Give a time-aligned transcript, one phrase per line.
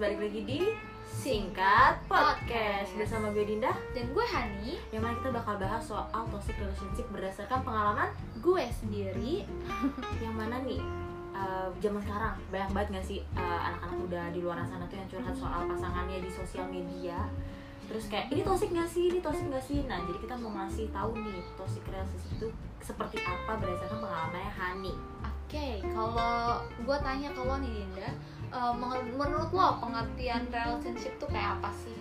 [0.00, 0.60] balik lagi di
[1.04, 2.88] Singkat Podcast.
[2.96, 3.68] Bersama gue Dinda.
[3.92, 8.08] Dan gue Hani, Yang mana kita bakal bahas soal toxic relationship berdasarkan pengalaman
[8.40, 9.44] gue sendiri.
[10.24, 10.80] Yang mana nih
[11.36, 15.08] uh, zaman sekarang banyak banget gak sih uh, anak-anak muda di luar sana tuh yang
[15.12, 17.20] curhat soal pasangannya di sosial media?
[17.84, 19.12] Terus kayak ini toxic gak sih?
[19.12, 19.84] Ini toxic gak sih?
[19.84, 22.48] Nah jadi kita mau ngasih tahu nih toxic relationship itu
[22.80, 24.94] seperti apa berdasarkan pengalamannya Hani.
[25.28, 28.08] Oke, kalau gue tanya ke lo nih Dinda
[28.50, 31.96] uh, menur- Menurut lo pengertian relationship tuh kayak apa sih?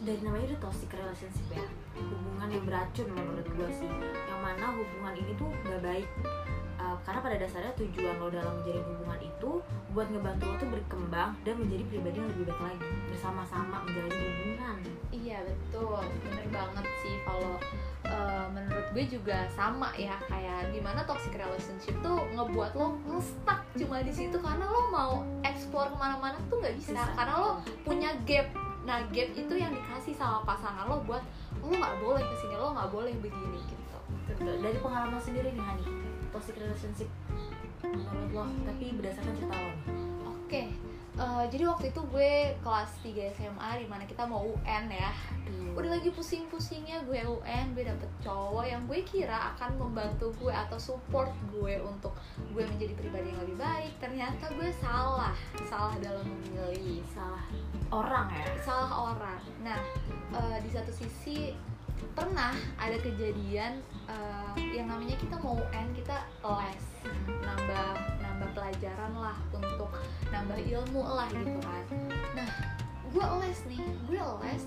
[0.00, 1.66] dari namanya udah toxic relationship ya.
[2.00, 3.90] Hubungan yang beracun menurut gue sih.
[4.32, 6.08] Yang mana hubungan ini tuh gak baik.
[6.80, 9.50] Uh, karena pada dasarnya tujuan lo dalam menjalin hubungan itu
[9.92, 12.92] buat ngebantu lo tuh berkembang dan menjadi pribadi yang lebih baik lagi.
[13.12, 14.76] Bersama-sama menjalin hubungan.
[15.12, 17.60] Iya betul, bener banget sih kalau
[18.20, 23.60] uh, menurut gue juga sama ya kayak di mana toxic relationship tuh ngebuat lo nge-stuck
[23.80, 27.00] cuma di situ karena lo mau explore ke mana-mana tuh nggak bisa.
[27.16, 27.50] Karena lo
[27.82, 28.52] punya gap.
[28.84, 31.24] Nah gap itu yang dikasih sama pasangan lo buat
[31.64, 33.80] lo nggak boleh ke sini, lo nggak boleh begini gitu.
[34.30, 34.62] Betul.
[34.62, 35.84] dari pengalaman sendiri nih Hani
[36.30, 37.08] toxic relationship
[37.82, 39.72] menurut lo tapi berdasarkan cerita lo
[40.50, 40.66] Oke,
[41.20, 45.12] uh, jadi waktu itu gue kelas 3 SMA di mana kita mau UN ya.
[45.76, 50.80] Udah lagi pusing-pusingnya gue UN, gue dapet cowok yang gue kira akan membantu gue atau
[50.80, 52.16] support gue untuk
[52.56, 53.92] gue menjadi pribadi yang lebih baik.
[54.00, 55.36] Ternyata gue salah,
[55.68, 57.44] salah dalam memilih salah
[57.92, 58.46] orang ya?
[58.64, 59.40] Salah orang.
[59.62, 59.78] Nah,
[60.34, 61.54] uh, di satu sisi
[62.16, 66.86] pernah ada kejadian uh, yang namanya kita mau UN, kita les
[67.28, 68.19] nambah
[68.52, 69.90] pelajaran lah untuk
[70.30, 71.84] nambah ilmu lah gitu kan.
[72.36, 72.50] Nah
[73.10, 74.62] gue les nih gue les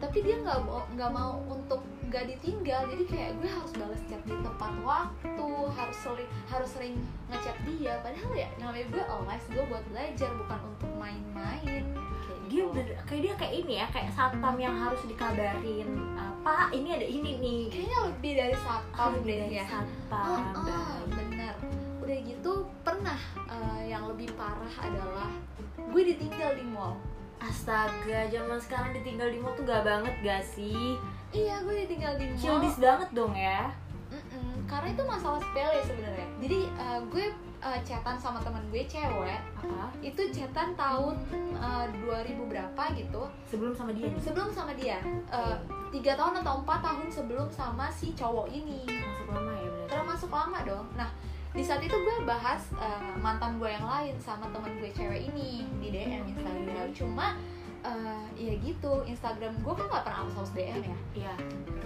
[0.00, 0.64] tapi dia nggak
[0.96, 5.98] nggak mau untuk nggak ditinggal jadi kayak gue harus balas chat di tepat waktu harus
[6.00, 6.94] sering harus sering
[7.28, 11.84] ngechat dia padahal ya namanya gue les gue buat belajar bukan untuk main-main
[12.24, 12.72] kayak dia gitu.
[12.72, 17.30] bener, kayak dia kayak ini ya kayak satpam yang harus dikabarin apa ini ada ini
[17.40, 17.62] nih.
[17.72, 19.64] Kayaknya lebih dari satpam Lebih deh ya.
[19.64, 20.44] satpam.
[20.52, 22.52] Oh, oh, bener udah gitu
[22.84, 23.16] pernah
[23.48, 25.32] uh, yang lebih parah adalah
[25.80, 27.00] gue ditinggal di mall.
[27.40, 31.00] Astaga zaman sekarang ditinggal di mall tuh gak banget gak sih?
[31.32, 32.40] Iya gue ditinggal di mall.
[32.44, 33.72] Childish banget dong ya.
[34.12, 36.28] Mm-mm, karena itu masalah sepele sebenarnya.
[36.44, 37.26] Jadi uh, gue
[37.64, 39.88] uh, chatan sama teman gue cewek apa?
[40.04, 41.16] itu chatan tahun
[41.56, 43.22] uh, 2000 berapa gitu.
[43.48, 45.00] Sebelum sama dia nih sebelum sama dia.
[45.32, 45.56] Uh,
[45.88, 48.84] tiga tahun atau empat tahun sebelum sama si cowok ini.
[48.92, 49.88] Masuk lama ya berarti?
[49.88, 50.86] Termasuk lama dong.
[51.00, 51.08] Nah
[51.54, 55.62] di saat itu gue bahas uh, mantan gue yang lain sama temen gue cewek ini
[55.78, 56.90] di DM Instagram.
[56.90, 57.38] Cuma
[57.86, 60.98] uh, ya gitu Instagram gue kan gak pernah hapus hapus DM ya.
[61.14, 61.34] Iya.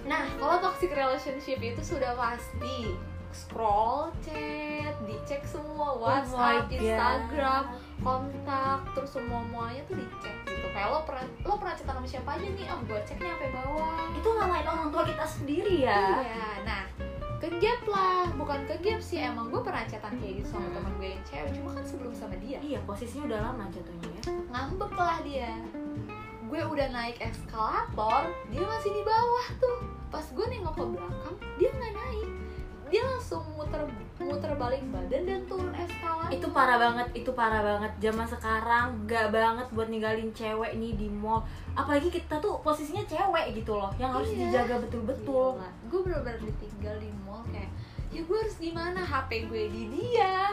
[0.09, 2.97] Nah kalau toxic relationship itu sudah pasti
[3.29, 6.73] scroll chat dicek semua WhatsApp God.
[6.73, 7.63] Instagram
[8.01, 10.65] kontak terus semua muanya tuh dicek gitu.
[10.73, 12.65] Kayak lo pernah lo pernah cerita sama siapa aja nih?
[12.73, 16.25] Oh gue cek nih sampai bawah itu ngalahin orang tua kita sendiri ya.
[16.25, 16.83] Iya, nah
[17.39, 20.75] kegap lah, bukan kegap sih emang gue pernah chatan kayak gitu sama Hmm.
[20.75, 24.23] teman gue yang cewek, cuma kan sebelum sama dia iya posisinya udah lama jatuhnya ya
[24.51, 25.51] ngambek lah dia.
[26.49, 29.79] Gue udah naik eskalator, dia masih di bawah tuh.
[30.09, 32.29] Pas gue nengok ke belakang, dia nggak naik.
[32.89, 33.81] Dia langsung muter
[34.19, 36.27] muter balik badan dan turun eskalator.
[36.29, 37.91] itu parah banget itu parah banget.
[37.99, 41.41] Zaman sekarang gak banget buat ninggalin cewek nih di mall.
[41.71, 44.49] Apalagi kita tuh posisinya cewek gitu loh yang harus Iya.
[44.65, 45.57] dijaga betul-betul.
[45.87, 47.69] Gue bener-bener ditinggal di mall kayak
[48.09, 48.99] ya gue harus gimana?
[48.99, 50.49] HP gue di dia.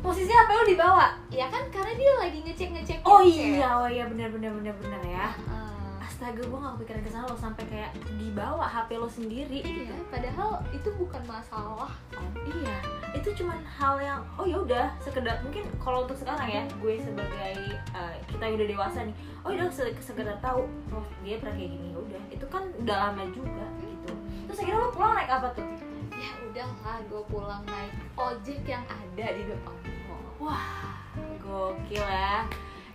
[0.00, 4.08] Posisinya apa lu dibawa ya kan karena dia lagi ngecek ngecek oh iya oh iya
[4.08, 5.28] benar benar benar benar ya.
[5.44, 5.79] Ah.
[6.20, 9.88] Astaga gue gak kepikiran ke sana lo sampai kayak dibawa HP lo sendiri gitu.
[9.88, 11.88] Iya, padahal itu bukan masalah.
[12.12, 12.28] Kan.
[12.44, 12.76] iya
[13.16, 17.56] itu cuman hal yang oh ya udah sekedar mungkin kalau untuk sekarang ya gue sebagai
[17.72, 21.72] eh, kita yang udah dewasa nih oh udah se- sekedar tahu oh dia pernah kayak
[21.72, 22.22] gini Ya udah.
[22.28, 24.12] Itu kan udah lama juga gitu.
[24.44, 25.64] Terus akhirnya lo pulang naik apa tuh?
[26.12, 29.72] Ya udahlah, gue pulang naik ojek yang ada di depan
[30.04, 30.20] mall.
[30.36, 31.00] wah
[31.40, 32.44] gokil ya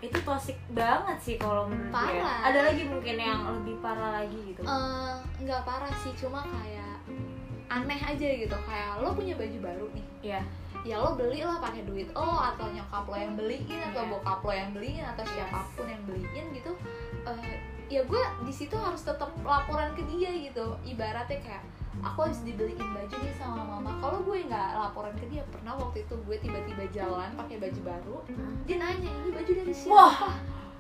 [0.06, 2.38] itu toxic banget sih kalau menurut gue Parah.
[2.46, 4.62] ada lagi mungkin yang lebih parah lagi gitu
[5.36, 6.96] nggak parah sih, cuma kayak
[7.66, 8.56] aneh aja gitu.
[8.66, 10.42] Kayak lo punya baju baru nih, Iya.
[10.86, 14.12] ya lo beli lah pakai duit lo atau nyokap lo yang beliin atau Iya.
[14.16, 16.72] bokap lo yang beliin atau siapa pun yang beliin gitu.
[17.26, 17.58] Eh,
[17.90, 20.78] ya gue di situ harus tetap laporan ke dia gitu.
[20.82, 21.64] Ibaratnya kayak
[22.04, 23.92] aku harus dibeliin baju nih sama mama.
[24.02, 28.16] Kalau gue nggak laporan ke dia, pernah waktu itu gue tiba-tiba jalan pakai baju baru,
[28.66, 29.94] dia nanya ini baju dari siapa?
[29.94, 30.16] Wah,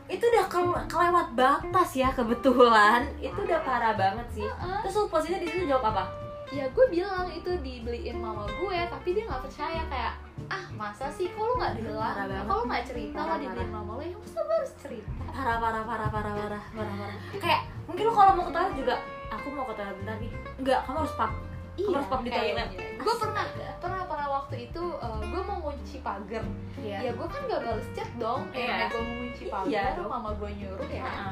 [0.05, 4.45] itu udah ke- kelewat batas ya kebetulan itu udah parah banget sih
[4.85, 6.05] terus lu posisinya di situ jawab apa
[6.53, 10.13] ya gue bilang itu dibeliin mama gue tapi dia nggak percaya kayak
[10.45, 11.31] ah masa sih?
[11.33, 12.13] Kok lu nggak bilang?
[12.45, 15.09] lu nggak cerita Parah, lo dibeliin mama lo ya masa gue harus cerita?
[15.25, 17.17] Parah parah parah parah parah parah parah.
[17.41, 18.95] Kayak mungkin lu kalau mau ke toilet juga
[19.33, 20.31] aku mau ke toilet bentar nih.
[20.61, 21.31] Enggak kamu harus pap.
[21.75, 22.69] Kamu harus pop di toilet.
[22.77, 23.45] gue pernah
[23.81, 26.45] pernah pernah waktu itu gue mau ngunci pagar.
[26.77, 26.97] Iya.
[27.09, 28.41] ya gue kan gak bales chat dong.
[28.53, 28.65] Iya.
[28.69, 30.09] kayak gue mau ngunci Iya pagar dong.
[30.13, 31.03] mama gue nyuruh ya.
[31.09, 31.31] Heeh.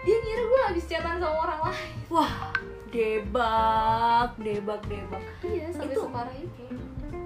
[0.00, 1.92] dia ngira gue habis chatan sama orang lain.
[2.12, 2.32] Wah
[2.90, 5.22] debak debak debak.
[5.40, 6.64] Iya sampai Itu- separah itu.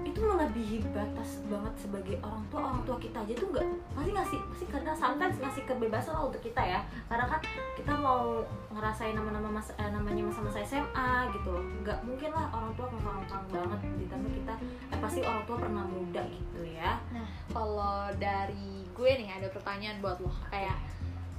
[0.05, 2.63] itu melebihi batas banget sebagai orang tua.
[2.63, 6.39] Orang tua kita aja tuh nggak pasti ngasih pasti karena sometimes ngasih kebebasan lah untuk
[6.39, 6.79] kita ya.
[7.11, 7.43] Karena kan
[7.75, 8.39] kita mau
[8.71, 11.59] ngerasain nama-nama mas, eh, namanya masa-masa SMA gitu loh.
[11.83, 14.53] Nggak mungkin lah orang tua ngekang-ngekang banget ditambah kita.
[14.87, 16.95] Eh pasti orang tua pernah muda gitu ya.
[17.11, 20.31] Nah, kalau dari gue nih ada pertanyaan buat lo.
[20.47, 20.79] Kayak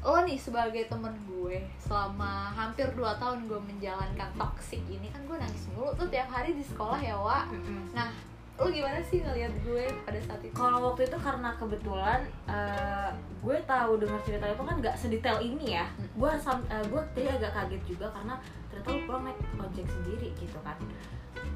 [0.07, 5.35] lo nih sebagai temen gue selama hampir 2 tahun gue menjalankan toxic ini kan gue
[5.35, 7.51] nangis mulu tuh tiap hari di sekolah ya Wak.
[7.91, 8.15] Nah
[8.57, 10.55] lo gimana sih ngeliat gue pada saat itu?
[10.57, 13.11] Kalau waktu itu karena kebetulan eh,
[13.45, 15.87] gue tahu dengar cerita itu kan nggak sedetail ini ya.
[16.17, 18.41] Gue sam- eh, gue tadi agak kaget juga karena
[18.73, 20.77] ternyata lu pulang naik ojek sendiri gitu kan.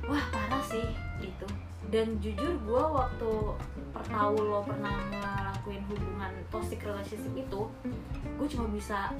[0.04, 0.84] Wah parah sih
[1.24, 1.48] itu.
[1.88, 3.32] Dan jujur gue waktu
[3.96, 7.62] pertahu lo pernah ngelakuin hubungan toxic relationship itu
[8.36, 9.10] gue cuma bisa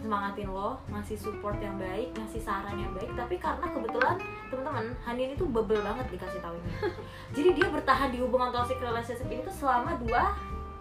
[0.00, 4.16] semangatin lo ngasih support yang baik ngasih saran yang baik tapi karena kebetulan
[4.48, 6.72] teman-teman Hani ini tuh bebel banget dikasih tahu ini.
[7.36, 10.10] Jadi dia bertahan di hubungan toxic relationship ini tuh selama 2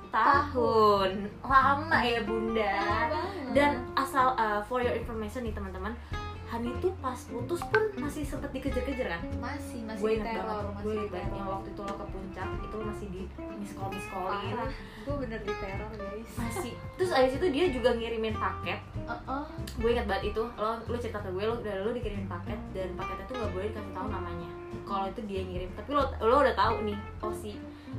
[0.10, 1.12] tahun.
[1.46, 2.78] Lama ya bunda.
[3.54, 5.94] Dan asal uh, for your information nih teman-teman
[6.50, 9.22] Hani tuh pas putus pun masih sempet dikejar-kejar kan?
[9.38, 12.48] Masih masih gue teror banget masih gue di ingat yang waktu itu lo ke puncak
[12.58, 13.22] itu masih di
[13.78, 14.72] callin Parah.
[15.06, 16.32] gue bener di teror guys.
[16.42, 16.74] Masih.
[16.98, 18.80] Terus abis itu dia juga ngirimin paket.
[19.06, 19.46] Uh-uh.
[19.78, 20.44] gue ingat banget itu.
[20.58, 23.68] Lo lo cerita ke gue lo udah lo dikirimin paket dan paketnya tuh gak boleh
[23.70, 24.50] dikasih tahu namanya.
[24.90, 25.70] Kalau itu dia ngirim.
[25.78, 27.54] Tapi lo lo udah tahu nih oh si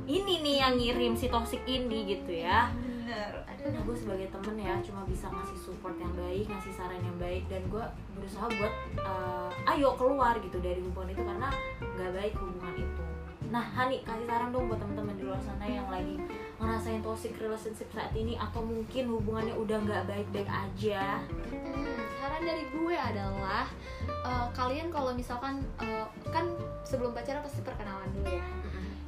[0.07, 2.71] ini nih yang ngirim si toxic ini gitu ya
[3.01, 3.31] bener.
[3.73, 7.43] Nah gue sebagai temen ya cuma bisa ngasih support yang baik ngasih saran yang baik
[7.49, 11.49] dan gue berusaha buat uh, ayo keluar gitu dari hubungan itu karena
[11.81, 13.03] nggak baik hubungan itu.
[13.49, 16.15] Nah Hani kasih saran dong buat teman-teman di luar sana yang lagi
[16.61, 21.19] ngerasain toxic relationship saat ini atau mungkin hubungannya udah nggak baik-baik aja.
[21.49, 23.65] Hmm, saran dari gue adalah
[24.07, 26.53] eh, kalian kalau misalkan eh, kan
[26.85, 28.45] sebelum pacaran pasti perkenalan dulu ya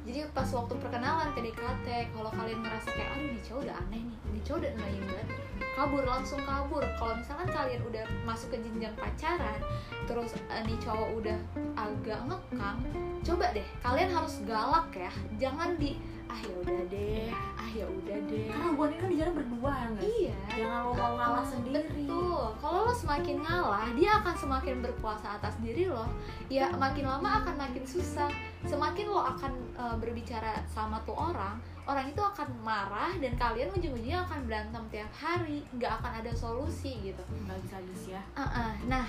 [0.04, 4.18] jadi pas waktu perkenalan PDKT kalau kalian ngerasa kayak aduh nih cowok udah aneh nih.
[4.36, 5.28] Nih cowok udah annoying banget
[5.74, 6.84] kabur langsung kabur.
[7.00, 9.58] Kalau misalkan kalian udah masuk ke jenjang pacaran
[10.04, 11.38] terus eh, nih cowok udah
[11.80, 12.78] agak ngekang
[13.24, 15.12] coba deh kalian harus galak ya.
[15.40, 15.96] Jangan di
[16.34, 19.70] ah ya udah deh ah ya udah deh karena hubungan ini kan di jalan berdua
[19.70, 22.04] ya nggak iya jangan lo mau ngalah sendiri
[22.34, 22.50] Betul.
[22.58, 26.02] Kalau lo semakin ngalah, dia akan semakin berkuasa atas diri lo.
[26.50, 28.26] Ya makin lama akan makin susah.
[28.66, 34.26] Semakin lo akan eh, berbicara sama tuh orang, orang itu akan marah dan kalian ujung-ujungnya
[34.26, 35.62] akan berantem tiap hari.
[35.78, 37.22] Nggak akan ada solusi gitu.
[37.46, 37.76] nggak bisa
[38.10, 38.72] ya Uh-uh.
[38.90, 39.06] Nah,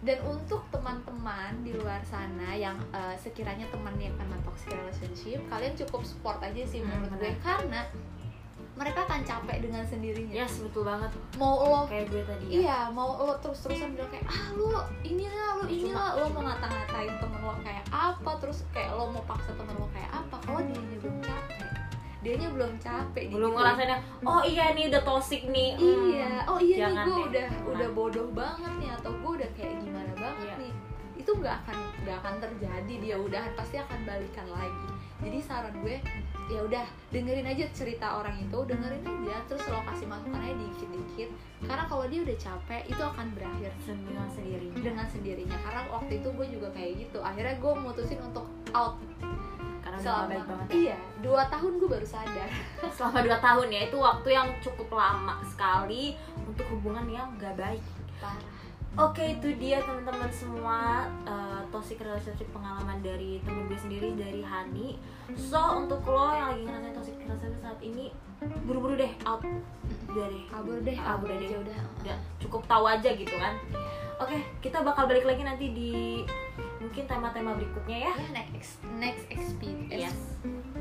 [0.00, 6.00] dan untuk teman-teman di luar sana yang eh, sekiranya temannya kena toxic relationship, kalian cukup
[6.02, 7.28] support aja sih Hmm, menurut gue.
[7.28, 7.36] benar.
[7.38, 7.80] karena
[8.72, 10.32] mereka akan capek dengan sendirinya.
[10.34, 11.12] yes betul banget.
[11.36, 12.52] Mau lo kayak gue tadi ya.
[12.56, 16.16] Iya, mau lo terus-terusan bilang kayak ah lu inilah lu inilah.
[16.16, 20.08] Lo mau ngata-ngatain temen lo kayak apa terus kayak lo mau paksa temen lo kayak
[20.10, 21.60] apa kalau dianya belum capek
[22.20, 23.56] dianya belum capek belum digituin.
[23.56, 25.70] ngerasain yang oh iya nih udah toxic nih.
[25.74, 26.04] Hmm.
[26.06, 27.70] iya oh iya nih gue udah Nah.
[27.72, 30.56] udah bodoh banget nih atau gue udah kayak gimana banget Iya.
[30.58, 30.72] nih.
[31.16, 32.94] Itu nggak akan nggak akan terjadi.
[32.98, 34.88] Dia udahan pasti akan balikan lagi.
[35.20, 35.96] Jadi saran gue
[36.48, 41.28] ya udah dengerin aja cerita orang itu dengerin aja terus lo kasih masukan aja dikit-dikit.
[41.62, 44.80] Karena kalau dia udah capek itu akan berakhir dengan sendirinya.
[44.80, 45.56] dengan sendirinya.
[45.60, 47.18] Karena waktu itu gue juga kayak gitu.
[47.20, 48.96] Akhirnya gue mutusin untuk out.
[49.00, 49.59] udah
[50.00, 50.66] selama baik banget.
[50.66, 50.74] ya.
[50.74, 52.48] iya dua tahun gue baru sadar.
[52.96, 56.16] Selama 2 tahun ya itu waktu yang cukup lama sekali
[56.48, 57.84] untuk hubungan yang gak baik.
[58.18, 58.60] Parah.
[58.98, 61.06] Oke itu dia teman-teman semua.
[61.22, 64.98] Uh, toxic relationship pengalaman dari temen gue sendiri dari Hani.
[65.38, 68.10] So untuk lo yang lagi ngerasain toxic relationship saat ini
[68.66, 69.46] buru-buru deh out.
[70.10, 70.44] Udah deh.
[70.50, 71.38] Kabur deh Kabur deh.
[71.38, 71.78] aja udah.
[72.02, 73.54] Udah cukup tahu aja gitu kan.
[74.18, 75.92] Oke kita bakal balik lagi nanti di
[76.90, 78.12] mungkin tema-tema berikutnya ya.
[78.18, 80.10] ya next next XP Yes.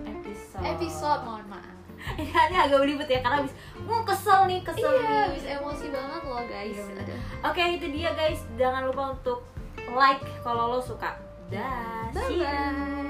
[0.01, 0.65] Episode.
[0.65, 1.77] episode mohon maaf
[2.17, 3.53] ini agak belibet ya karena habis
[3.85, 5.21] mau kesel nih kesel iya nih.
[5.29, 7.05] habis emosi banget loh guys Iya, bener.
[7.05, 7.19] Aduh.
[7.45, 9.45] Oke itu dia guys jangan lupa untuk
[9.91, 11.13] like kalau lo suka.
[11.47, 12.09] Dah.
[12.09, 12.49] bye see ya.
[12.49, 13.08] bye